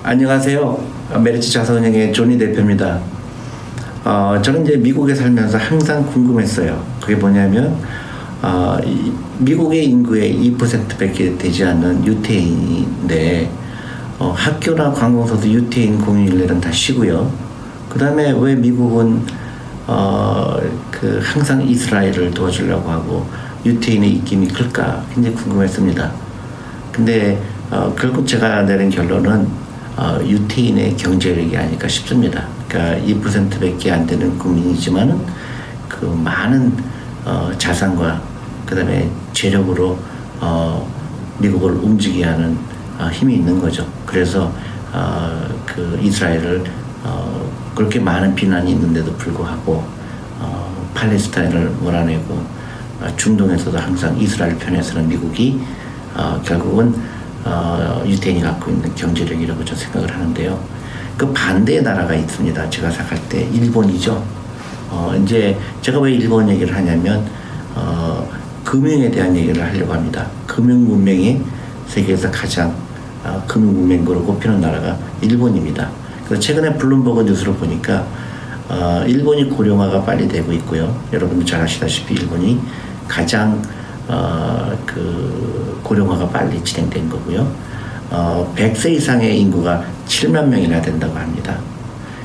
[0.00, 0.78] 안녕하세요.
[1.24, 3.00] 메리츠 자산운용의 조니 대표입니다.
[4.04, 6.80] 어, 저는 이제 미국에 살면서 항상 궁금했어요.
[7.00, 7.76] 그게 뭐냐면,
[8.40, 8.78] 어,
[9.38, 13.50] 미국의 인구의 2%밖에 되지 않는 유태인인데,
[14.20, 17.30] 어, 학교나 관공서도 유태인 공휴일날은 다 쉬고요.
[17.88, 19.20] 그 다음에 왜 미국은,
[19.88, 20.58] 어,
[20.92, 23.26] 그 항상 이스라엘을 도와주려고 하고,
[23.66, 26.12] 유태인의 입김이 클까 굉장히 궁금했습니다.
[26.92, 27.42] 근데,
[27.72, 29.67] 어, 결국 제가 내린 결론은
[29.98, 32.46] 어, 유태인의 경제력이 아닐까 싶습니다.
[32.68, 35.20] 그러니까 2%밖에 안 되는 국민이지만은
[35.88, 36.72] 그 많은
[37.24, 38.22] 어, 자산과
[38.64, 39.98] 그다음에 재력으로
[40.40, 40.88] 어,
[41.38, 42.56] 미국을 움직이게 하는
[42.96, 43.84] 어, 힘이 있는 거죠.
[44.06, 44.52] 그래서
[44.92, 46.62] 어, 그 이스라엘을
[47.02, 49.84] 어, 그렇게 많은 비난이 있는데도 불구하고
[50.38, 52.34] 어, 팔레스타인을 몰아내고
[53.00, 55.60] 어, 중동에서도 항상 이스라엘 편에 서는 미국이
[56.14, 56.94] 어, 결국은
[57.48, 60.58] 어, 유태인이 갖고 있는 경제력이라고 저는 생각을 하는데요.
[61.16, 62.70] 그 반대의 나라가 있습니다.
[62.70, 64.22] 제가 생각할 때 일본이죠.
[64.90, 67.26] 어, 이제 제가 왜 일본 얘기를 하냐면
[67.74, 68.28] 어,
[68.64, 70.26] 금융에 대한 얘기를 하려고 합니다.
[70.46, 71.40] 금융 문명이
[71.86, 72.74] 세계에서 가장
[73.24, 75.88] 어, 금융 문명으로 꼽히는 나라가 일본입니다.
[76.26, 78.06] 그래서 최근에 블룸버그 뉴스를 보니까
[78.68, 80.94] 어, 일본이 고령화가 빨리 되고 있고요.
[81.12, 82.60] 여러분들 잘 아시다시피 일본이
[83.08, 83.62] 가장
[84.08, 87.50] 어, 그 고령화가 빨리 진행된 거고요.
[88.10, 91.58] 어, 100세 이상의 인구가 7만 명이나 된다고 합니다.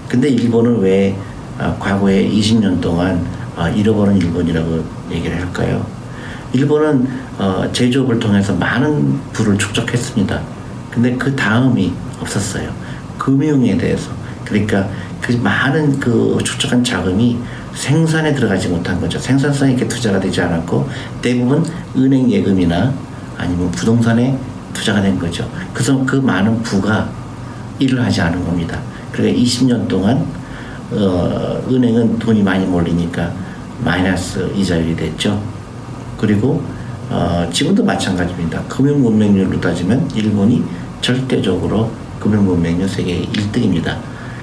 [0.07, 1.15] 근데 일본은 왜
[1.59, 5.85] 어, 과거에 20년 동안 어, 잃어버린 일본이라고 얘기를 할까요?
[6.53, 10.41] 일본은 어, 제조업을 통해서 많은 부를 축적했습니다.
[10.91, 12.71] 근데 그 다음이 없었어요.
[13.17, 14.11] 금융에 대해서.
[14.45, 14.87] 그러니까
[15.19, 17.39] 그 많은 그 축적한 자금이
[17.75, 19.19] 생산에 들어가지 못한 거죠.
[19.19, 20.87] 생산성 있게 투자가 되지 않았고
[21.21, 22.93] 대부분 은행 예금이나
[23.37, 24.37] 아니면 부동산에
[24.73, 25.49] 투자가 된 거죠.
[25.73, 27.09] 그래서 그 많은 부가
[27.79, 28.79] 일을 하지 않은 겁니다.
[29.11, 30.25] 그러니까 20년 동안
[30.91, 33.31] 어, 은행은 돈이 많이 몰리니까
[33.83, 35.41] 마이너스 이자율이 됐죠.
[36.17, 36.63] 그리고
[37.09, 38.61] 어, 지금도 마찬가지입니다.
[38.63, 40.63] 금융 문맹률로 따지면 일본이
[41.01, 43.97] 절대적으로 금융 문맹률 세계 1등입니다.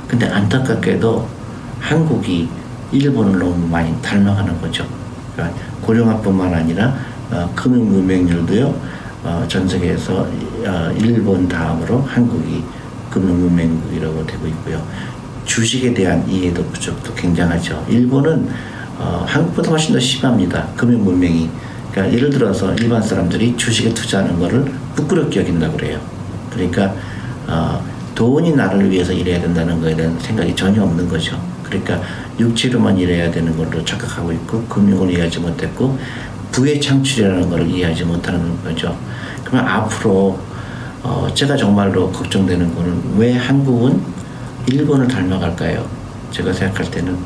[0.06, 1.26] 근데 안타깝게도
[1.80, 2.48] 한국이
[2.92, 4.86] 일본을 너무 많이 닮아가는 거죠.
[5.34, 6.94] 그러니까 고령화뿐만 아니라
[7.30, 8.74] 어, 금융 문맹률도요.
[9.22, 10.26] 어, 전 세계에서
[10.66, 12.64] 어, 일본 다음으로 한국이
[13.10, 14.82] 금융 문맹국이라고 되고 있고요.
[15.44, 17.84] 주식에 대한 이해도 부족도 굉장하죠.
[17.88, 18.48] 일본은
[18.98, 20.68] 어, 한국보다 훨씬 더 심합니다.
[20.76, 21.50] 금융 문맹이.
[21.90, 25.98] 그러니까 예를 들어서 일반 사람들이 주식에 투자하는 것을 부끄럽게 여긴다고 그래요.
[26.50, 26.94] 그러니까
[27.46, 27.82] 어,
[28.14, 31.40] 돈이 나를 위해서 일해야 된다는 거에 대한 생각이 전혀 없는 거죠.
[31.70, 32.00] 그러니까
[32.38, 35.96] 육체로만 일해야 되는 걸로 착각하고 있고 금융을 이해하지 못했고
[36.50, 38.96] 부의 창출이라는 걸 이해하지 못하는 거죠.
[39.44, 40.38] 그러면 앞으로
[41.02, 44.02] 어 제가 정말로 걱정되는 거는 왜 한국은
[44.66, 45.88] 일본을 닮아갈까요?
[46.32, 47.16] 제가 생각할 때는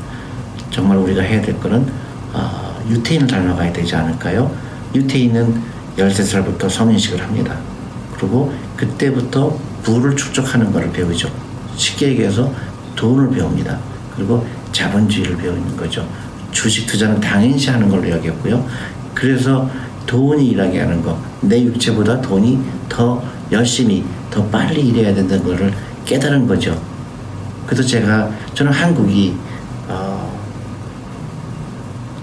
[0.69, 1.85] 정말 우리가 해야 될 거는
[2.33, 4.55] 어 유태인을 닮아가야 되지 않을까요?
[4.93, 5.61] 유태인은
[5.97, 7.57] 13살부터 성인식을 합니다.
[8.15, 11.29] 그리고 그때부터 부를 축적하는 것을 배우죠.
[11.75, 12.51] 쉽게 얘기해서
[12.95, 13.77] 돈을 배웁니다.
[14.15, 16.07] 그리고 자본주의를 배우는 거죠.
[16.51, 18.65] 주식 투자는 당연시 하는 걸로 여겼고요.
[19.13, 19.69] 그래서
[20.05, 23.21] 돈이 일하게 하는 거, 내 육체보다 돈이 더
[23.51, 25.73] 열심히, 더 빨리 일해야 된다는 것을
[26.05, 26.79] 깨달은 거죠.
[27.65, 29.35] 그래서 제가, 저는 한국이,
[29.87, 30.39] 어,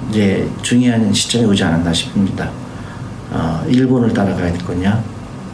[0.08, 2.50] 이제 중요한 시점이 오지 않았나 싶습니다.
[3.30, 5.02] 어, 일본을 따라가야 될 거냐,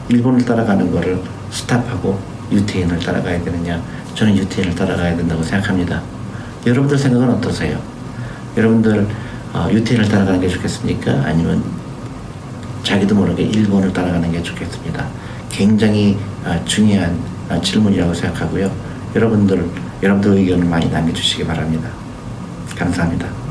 [0.09, 2.19] 일본을 따라가는 거를 스탑하고
[2.53, 3.83] 유태인을 따라가야 되느냐,
[4.15, 6.03] 저는 유태인을 따라가야 된다고 생각합니다.
[6.67, 7.81] 여러분들 생각은 어떠세요?
[8.57, 9.07] 여러분들
[9.53, 11.11] 어, 유태인을 따라가는 게 좋겠습니까?
[11.25, 11.63] 아니면
[12.83, 15.07] 자기도 모르게 일본을 따라가는 게 좋겠습니다.
[15.51, 18.71] 굉장히 어, 중요한 어, 질문이라고 생각하고요.
[19.15, 19.69] 여러분들
[20.03, 21.89] 여러분들 의견을 많이 남겨주시기 바랍니다.
[22.77, 23.48] 감사합니다.